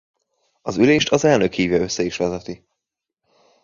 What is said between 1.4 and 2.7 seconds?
hívja össze és vezeti.